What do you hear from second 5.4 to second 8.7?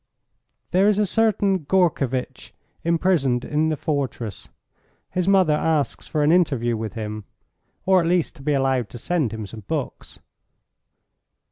asks for an interview with him, or at least to be